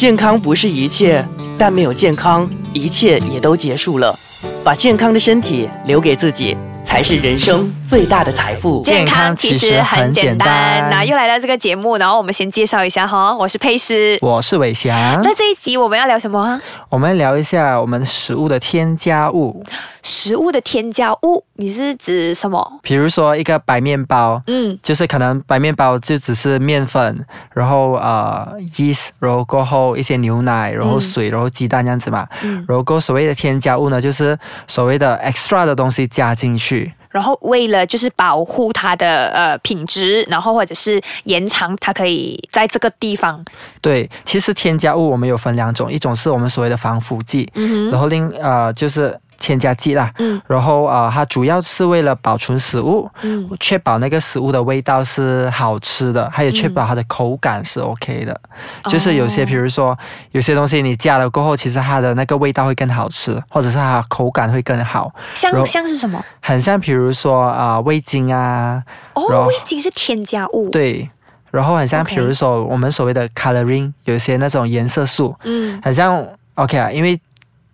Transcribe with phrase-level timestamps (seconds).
[0.00, 1.22] 健康不是一切，
[1.58, 4.18] 但没有健康，一切也都结束了。
[4.64, 6.56] 把健康的身体留给自己。
[6.90, 8.82] 才是人生最大的财富。
[8.82, 10.88] 健康其实很简单。
[10.90, 14.92] 那又来到这个节目，然后我们先介绍一下哈，我是佩斯，我是伟翔。
[15.22, 16.60] 那这一集我们要聊什么啊？
[16.88, 19.64] 我们聊一下我们食物的添加物。
[20.02, 22.80] 食物的添加物，你是指什么？
[22.82, 32.26] 比如说一个白面包，嗯，就是可能白面包就只是面粉，然后呃，yeast，然后过后一些牛奶，然后水，然后鸡蛋这样子嘛。
[32.42, 32.64] 嗯。
[32.66, 36.79] 然后所谓的添加物呢，就是所谓的 extra 的东西加进去。
[37.10, 43.44] 然后为了就是保护它的呃品质，然后或者是延长它可以在这个地方。
[43.80, 49.18] 对，其实添加物我们有分两种，一种是我们所谓的防腐剂，嗯然后另呃就是。
[49.40, 58.40] 添加剂啦，嗯，然后啊，它主要是为了保存食物，嗯，确保那个食物的味道是好吃的，还有确保它的口感是 OK 的。
[58.84, 59.98] 就是有些，比如说
[60.32, 65.10] 有些东西你加了过后，其实它的那个味道会更好吃，或者是它口感会更好。
[65.34, 66.22] 像像是什么？
[66.40, 68.82] 很像，比如说啊，味精啊。
[69.14, 70.68] 哦，味精是添加物。
[70.70, 71.08] 对，
[71.50, 76.22] 然后很像，比如说我们所谓的 coloring，有一些那种颜色素，嗯，很像
[76.56, 77.18] OK 啊，因为。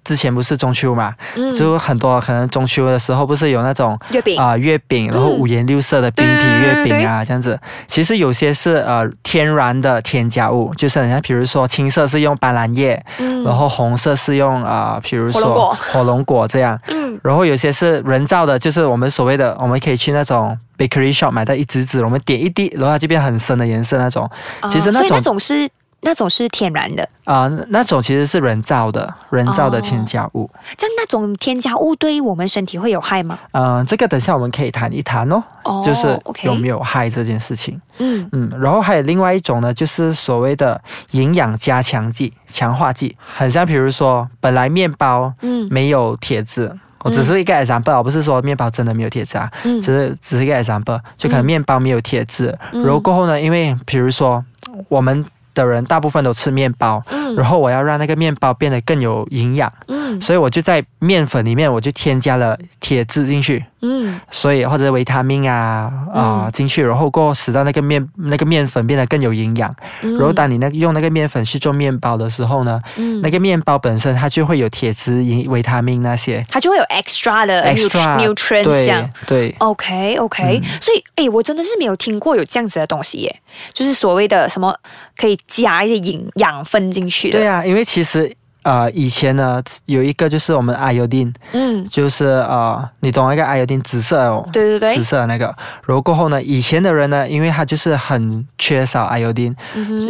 [0.06, 1.12] 之前不是中秋嘛，
[1.58, 7.58] 就很多可能中秋的时候不是有那种月饼啊月饼，然后五颜六色的冰皮月饼啊这样子。
[7.88, 13.04] 其实有些是呃天然的添加物，就是你像比如说青色是用斑斓叶，
[13.44, 16.80] 然后红色是用啊，比如说火龙果这样。
[16.86, 24.30] 嗯，然后有些是人造的，就是我们所谓的我们可以去那种 bakery shop 买到一支支，我们点一滴，然后它就变很深的颜色那种。
[24.70, 25.68] 其实那种那种是。
[26.00, 27.08] 那种是天然的？
[27.24, 30.48] 啊，那种其实是人造的，人造的添加物。
[30.78, 33.36] 像那种添加物对于我们身体会有害吗？
[33.50, 35.42] 嗯，这个等下我们可以谈一谈哦，
[35.84, 37.80] 就是有没有害这件事情。
[37.98, 38.28] 嗯。
[38.30, 40.80] 嗯，然后还有另外一种呢，就是所谓的
[41.10, 45.66] 营养加强剂、强化剂，很像比如说本来面包嗯。
[45.68, 46.70] 没有铁质，
[47.02, 49.80] 我只是一个 example，不是说面包真的没有铁质啊，嗯。
[49.80, 54.44] 只是只是一个 example，就可能面包没有铁质，然后过后呢，因为比如说
[54.88, 55.26] 我们。
[55.56, 57.02] 的人大部分都吃面包，
[57.36, 59.72] 然后我要让那个面包变得更有营养，
[60.20, 63.64] 所以我就在面粉里面我就添加了铁质进去。
[63.88, 69.72] 嗯，所以或者维他命啊啊进去，然后过使到那个面那个面粉变得更有营养。
[70.00, 72.82] 然后当你那用那个面粉去做面包的时候呢，
[73.22, 78.64] 那个面包本身它就会有铁质、营维他命那些，它就会有 extra 的 extra nutrients。
[78.64, 80.60] 对对，OK OK。
[80.80, 83.40] 所以哎，我真的是没有听过有这样子的东西耶，
[83.72, 84.74] 就是所谓的什么
[85.16, 87.38] 可以加一些营养分进去的。
[87.38, 88.34] 对啊，因为其实。
[88.66, 95.46] 呃，以前呢有一个就是我们阿尤丁，嗯，就是呃，你懂那个阿尤丁紫色哦，对对对，紫色的那个。
[95.84, 99.54] 然后过后呢，以前的人呢，因为他就是很缺少阿尤丁，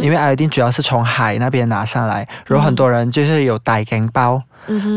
[0.01, 4.43] 因为阿尤丁主要是从海那边拿上来，然后很多人就是有带根包。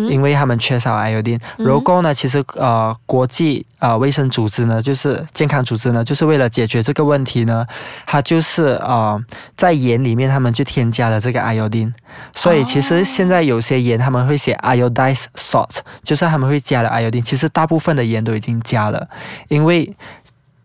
[0.10, 7.66] 因为他们缺少艾尤丁，如果呢，其实呃，国际呃卫生组织呢，就是健康组织呢，就是为了解决这个问题呢，
[8.06, 9.22] 它就是呃
[9.56, 11.94] 在盐里面他们就添加了这个艾尤丁，
[12.34, 19.08] 所以其实现在有些盐他们会写 iodized salt，就是他们会加了艾尤丁，其实大部分的盐都已经加了，
[19.50, 19.96] 因为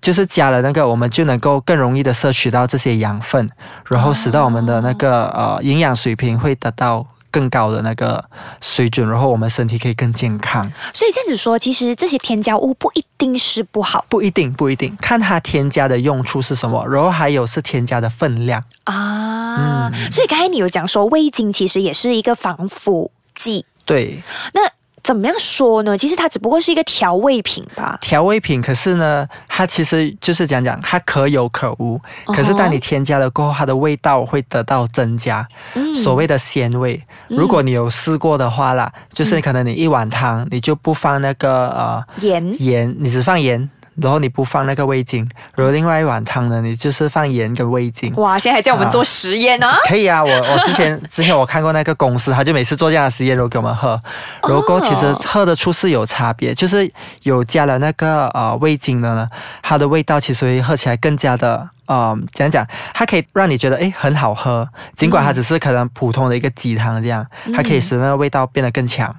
[0.01, 3.49] 就是加了那个，我们就能够更容易的摄取到这些养分，
[3.89, 7.07] 然后使到我们的那个呃营养水平会得到。
[7.35, 8.25] 更高的那个
[8.61, 10.65] 水准，然后我们身体可以更健康。
[10.93, 19.91] 所以这样子说，其实这些添加物不一定是不好，不一定，不一定，看它添加的用处是什么，然后还有是添加的分量啊。
[19.91, 24.23] 嗯，所以刚才你有讲说味精其实也是一个防腐剂，对，
[24.53, 24.74] 那。
[25.05, 25.97] 怎么样说呢？
[25.97, 27.99] 其实它只不过是一个调味品吧。
[28.01, 32.01] 调味品，可是呢，它其实就是讲讲它可有可无。
[32.27, 35.47] 可是当你添加了过后，它的味道会得到增加，
[35.95, 37.01] 所谓的鲜味。
[37.29, 43.69] 如果你有试过的话啦，就是可能你一碗汤，你就不放那个呃盐盐，你只放盐。
[43.97, 48.13] 然后你不放那个味精，然后另外一碗汤呢，你就是放盐跟味精。
[48.17, 49.69] 哇，现在还叫我们做实验呢？
[49.89, 54.01] 可以啊，我我之前 之前我看过那个公司，他就每次做这样的实验，然后给我们喝，
[54.43, 56.91] 然后其实喝的出是有差别，就是
[57.23, 59.29] 有加了那个呃味精的呢，
[59.63, 61.71] 它的味道其实会喝起来更加的。
[61.89, 69.15] 嗯，讲讲，它可以让你觉得哎很好喝，尽管它只是可能普通的一个鸡汤这样，它可以使那个味道变得更强。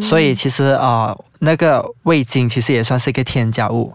[0.00, 3.92] 所以其实啊，那个味精其实也算是一个添加物。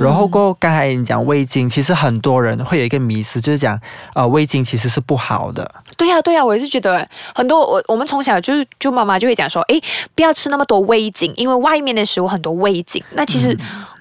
[0.00, 3.80] 然后过刚才你讲味精，其实很多人会有一个迷思，就是讲
[4.14, 5.70] 呃味精其实是不好的。
[5.96, 9.80] 对呀对呀，我也是觉得很多我我们从小就是就妈妈就会讲说，哎
[10.14, 13.02] 不要吃那么多味精，因为外面的食物很多味精。
[13.12, 13.56] 那其实。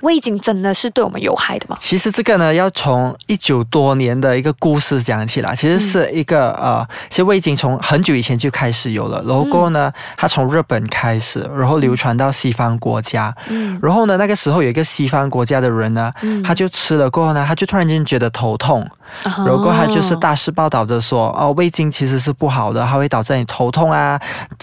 [0.05, 1.75] 味精真的是对我们有害的吗？
[1.79, 5.55] 其实这个呢，要从一九多年的一个故事讲起来。
[5.55, 9.21] 其实是一个呃，其实味精从很久以前就开始有了。
[9.25, 13.35] 然后呢，它从日本开始，然后流传到西方国家。
[13.49, 13.79] 嗯。
[13.81, 16.13] 然后呢，那个时候有一个西方国家的人呢，
[16.43, 18.87] 他就吃了过后呢，他就突然间觉得头痛。
[19.23, 24.19] 然后他就是大肆报道着说，哦，味精其实是不好的，它会导致你头痛啊，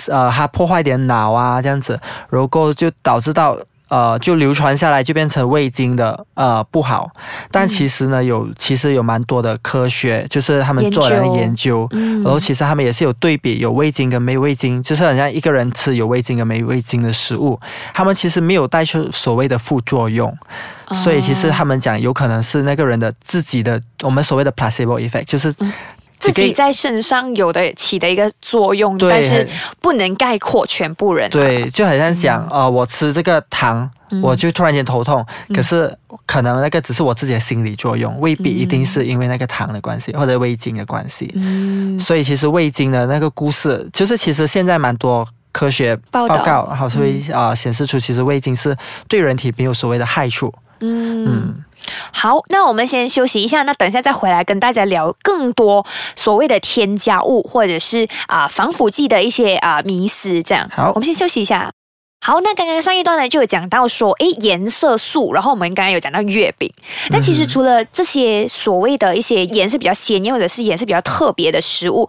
[0.08, 1.98] 呃，它破坏点脑啊，这样子。
[2.28, 3.58] 然后就导致到。
[3.92, 7.10] 呃，就流传下来，就变成味精的呃不好，
[7.50, 17.60] 但其实呢，有其实有蛮多的科学，就是他们做了研究，然后其实他们也是有对比，有味精跟没味精，就是好像一个人吃有味精跟没味精的食物，
[17.92, 20.34] 他们其实没有带出所谓的副作用，
[20.94, 25.54] 所以其实他们讲有可能是那个人的自己的我们所谓的 placebo effect，就是。
[26.22, 29.46] 自己在身上有的起的一个作用，但是
[29.80, 31.28] 不能概括全部人。
[31.30, 33.90] 对，就好像讲，呃，我吃这个糖，
[34.22, 35.92] 我就突然间头痛，可是
[36.24, 41.28] 可能那个只是我自己的心理作用，未必一定是因为那个糖的关系或者味精的关系。
[41.34, 48.76] 嗯，所以其实味精的那个故事，就是其实现在蛮多科学报告，好，所以啊显示出其实味精是
[49.08, 50.54] 对人体没有所谓的害处。
[50.78, 51.52] 嗯。
[52.12, 55.84] 好，那我们先休息一下，那等一下再回来跟大家聊更多
[56.14, 60.42] 所谓的添加物或者是啊防腐剂的一些啊迷思。
[60.42, 61.70] 这样，好，我们先休息一下。
[62.24, 66.72] 好，那刚刚上一段呢就有讲到说，诶，颜色素，然后我们刚刚有讲到月饼。
[67.10, 72.08] 那其实除了这些所谓的一些颜色比较鲜艳或者是颜色比较特别的食物。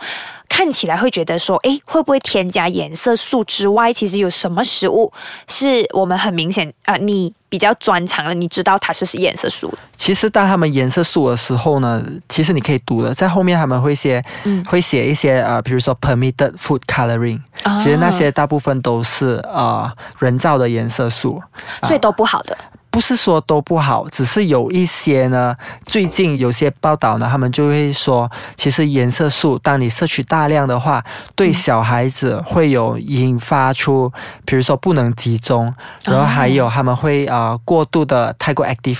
[0.55, 5.11] 看起来会觉得说，哎，会不会添加颜色素之外，其实有什么食物
[5.47, 9.73] 是我们很明显啊，你比较专长的，你知道它是是颜色素。
[9.97, 17.39] 其实当他们颜色素的时候呢，其实你可以读的，在后面他们会写，嗯，会写一些呃，比如说 permitted food coloring，
[17.79, 21.41] 其实那些大部分都是呃人造的颜色素，
[21.81, 22.55] 所以都不好的。
[22.93, 25.55] 不是说都不好，只是有一些呢。
[25.87, 31.03] 最近有些报道呢，他们就会说，其实颜色素，当你摄取大量的话，
[31.33, 34.13] 对小孩子会有引发出，
[34.45, 35.73] 比如说不能集中，
[36.05, 38.99] 然后还有他们会啊过度的太过 active。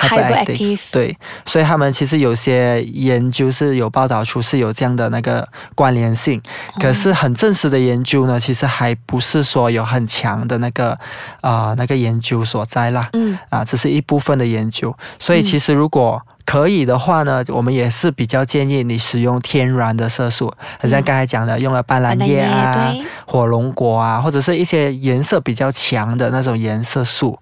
[0.00, 6.40] Hyperactive 对，所以他们其实有些研究是有报道出是有这样的那个关联性，
[6.80, 10.98] 可是很正式的研究呢，其实还不是说有很强的那个
[11.40, 13.38] 啊那个研究所在啦，嗯。
[13.48, 16.20] 啊，只是一部分的研究，所以其实如果。
[16.44, 22.92] 可以的话呢，我们也是比较建议你使用天然的色素，好像刚才讲的，用了斑斓叶啊、
[23.24, 27.38] 火龙果啊，或者是一些颜色比较强的那种颜色素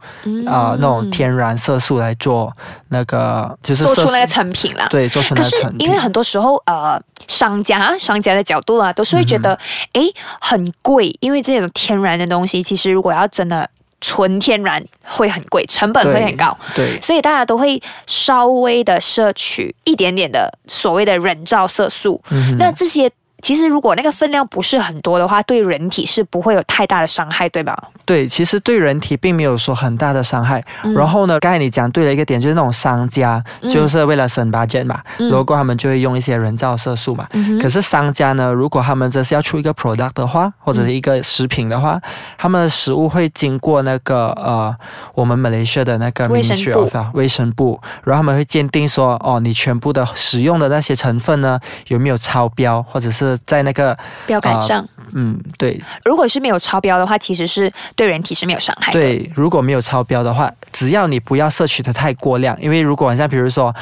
[0.46, 2.54] 啊，那种天然色素来做
[2.88, 4.86] 那个，就是做出那个成品了。
[4.90, 5.86] 对，做出那个成品。
[5.86, 9.58] 因为很多时候，呃，商家商家的角度啊，都是会觉得，
[9.94, 10.02] 哎，
[10.40, 13.68] 很贵，因为这种天然的东西，其实如果要真的。
[14.00, 22.22] 纯天然会很贵，成本会很高，对，所以大家都会稍微的摄取一点点的所谓的人造色素，
[22.58, 23.10] 那这些。
[23.40, 27.76] 其实，如果那个分量不是很多的话，对人体是不会有太大的伤害，对吧？
[28.04, 30.62] 对，其实对人体并没有说很大的伤害。
[30.94, 37.28] 然后呢，刚才你讲对了一个点，就是那种商家就是为了省 budget 嘛，如果他们就会用一些人造色素嘛。
[37.62, 42.00] 可是商家呢，如果他们这是要出一个 product 的话，或者是一个食品的话，
[42.36, 44.74] 他们的食物会经过那个呃，
[45.14, 53.27] 我们马来西亚的那个卫生部，卫生部，然后他们会鉴定说，哦，你全部的使用的那些成分呢，有没有超标，或者是。
[53.44, 53.96] 在那个
[54.26, 55.80] 标杆上，嗯，对。
[56.04, 59.00] 如果是没有超标的话，其实是对人体是没有伤害的。
[59.00, 63.74] 对，如果没有超标的话，只要你不要摄取的太过量，因为如果像比如说，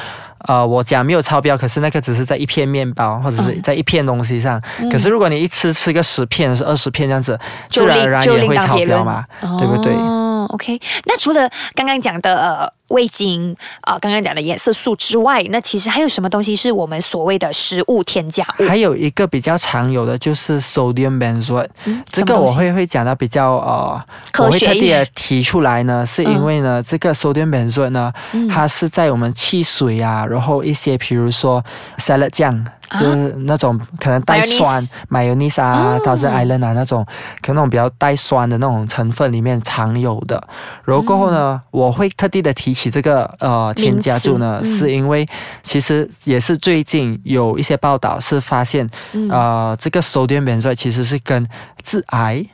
[0.47, 4.61] 呃，我讲没有超标，可是那个只是在一片面包或者是在一片东西上，
[4.91, 7.37] 可是如果你一吃吃个十片是二十片这样子，
[7.69, 9.25] 自然而然也会超标嘛，
[9.59, 9.93] 对不对？
[9.93, 10.79] 哦，OK。
[11.05, 12.77] 那除了刚刚讲的呃。
[12.87, 18.63] 味精啊，刚刚讲的颜色素之外，那其实还有什么东西是我们所谓的食物添加物？
[18.65, 21.67] 还有一个比较常有的就是 sodium benzoate，
[22.09, 24.01] 这个我会会讲到比较呃，
[24.37, 28.13] 我会特地提出来呢，是因为呢，这个 sodium benzoate 呢，
[28.49, 31.61] 它是在我们汽水啊，然后一些比如说
[31.97, 32.65] salad 酱。
[32.91, 37.05] 就是那种可能带酸，mayonnaise 啊，导致 island 啊那种，
[37.41, 40.41] 可能那种比较带酸的那种成分里面常有的。
[40.85, 45.27] 然后过后呢，我会特地的提起这个呃添加物呢，是因为
[45.63, 48.89] 其实也是最近有一些报道是发现，
[49.29, 51.45] 呃，这个 sodium benzoate 其实是跟
[51.83, 52.45] 致癌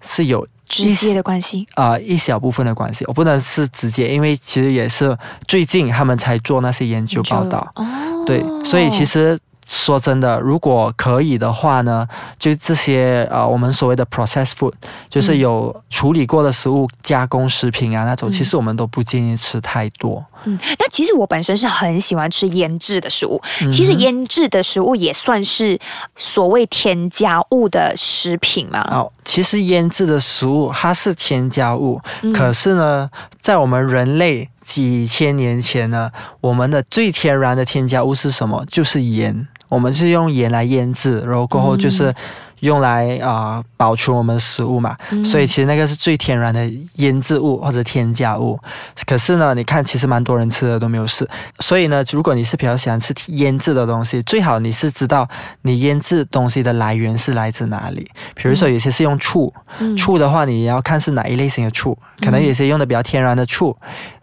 [0.00, 3.04] 是有直接的关系啊，一小部分的关系。
[3.08, 5.16] 我不能是直接，因为其实也是
[5.48, 7.72] 最近他们才做那些研究报道。
[7.74, 7.84] 哦，
[8.24, 9.36] 对，所以其实。
[9.72, 12.04] 说真的，如果可以的话呢，
[12.40, 14.72] 就这些呃，我们所谓的 processed food，
[15.08, 20.24] 就是有处理过的食物、加工食品啊那种，其实我们都不建议吃太多。
[20.42, 23.40] 嗯，那其实我本身是很喜欢吃腌制的食物。
[23.70, 25.78] 其实腌制的食物也算是
[26.16, 28.80] 所谓添加物的食品嘛。
[28.90, 32.00] 哦，其实腌制的食物它是添加物，
[32.34, 33.08] 可是呢，
[33.40, 36.10] 在我们人类几千年前呢，
[36.40, 38.64] 我们的最天然的添加物是什么？
[38.68, 39.46] 就是盐。
[39.70, 42.14] 我们是用盐来腌制，然后过后就是。
[42.60, 48.58] 用来啊保存我们食物嘛，所以其实那个是最天然的腌制物或者添加物。
[49.06, 51.26] 可是呢，你看其实蛮多人吃的都没有事。
[51.60, 55.26] 所以呢，如果你是比较喜欢吃腌制的东西，最好你是知道
[55.62, 58.06] 你腌制东西的来源是来自哪里。
[58.34, 59.50] 比如说有些是用醋，
[59.96, 63.74] 醋的话你要看是哪一类型的醋，可能有些用的比较天然的醋，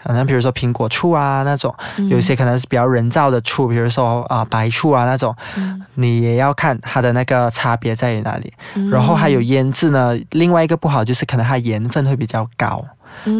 [0.03, 1.73] 可能比如说苹果醋啊那种，
[2.09, 5.35] 有些可能是比较人造的醋，比如说啊白醋啊那种，
[5.95, 8.26] 你也要看它的那个差别在于。
[8.27, 8.53] 哪里？
[8.91, 10.17] 然后还有腌制呢。
[10.31, 12.83] 另外一个不好就是可能它盐分会比较高，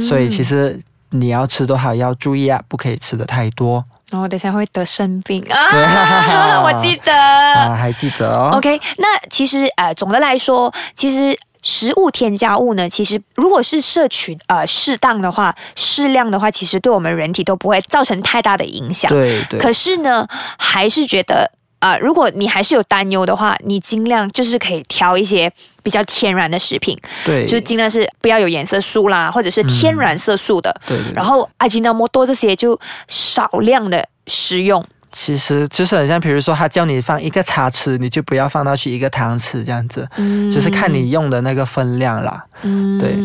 [0.02, 0.80] 所以其实
[1.12, 3.84] 你要吃多少要注意啊，不可以吃的太多。
[4.10, 6.62] 然后等下会得生病 啊！
[6.64, 8.52] 我记得啊，还记得哦。
[8.56, 19.12] OK，那其实呃，总的来说，其实食物添加物呢，其实如果是摄取呃适当的话、适量的话，其实对我们人体都不会造成太大的影响。
[19.12, 19.60] 对对。
[19.60, 20.26] 可是呢，
[20.58, 21.52] 还是觉得。
[21.80, 25.52] 啊，如果你还是有担忧的话，你尽量就是可以挑一些
[25.84, 30.98] 比较天然的食品，对，就尽量是不要有颜色素啦，或者是天然色素的，对。
[31.14, 34.84] 然后阿吉那么多这些就少量的食用。
[35.18, 43.18] 其实就是很像，比如说他叫你放一个茶匙，你就不要放到去一个汤匙这样子，嗯，就是看你用的那个分量啦，嗯，对。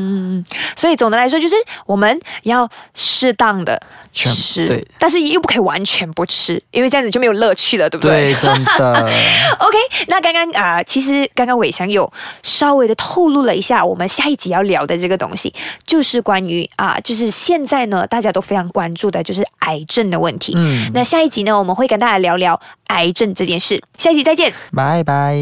[0.74, 3.80] 所以总的来说，就是我们要适当的
[4.10, 8.32] 吃，对，但是又不可以完全不吃，因为这样子就没有乐趣了，对不对？
[8.32, 8.92] 对，真的。
[9.60, 9.76] OK，
[10.08, 12.10] 那刚刚啊，其实刚刚伟翔有
[12.42, 15.52] 稍微的透露了一下，我们下一集要聊的这个东西，
[15.86, 20.54] 就是关于啊，就是现在呢，大家都非常关注的，就是癌症的问题。
[20.56, 23.82] 嗯，那下一集呢，我们会会跟大家聊聊癌症这件事。
[23.98, 25.36] 下一集再见，拜拜。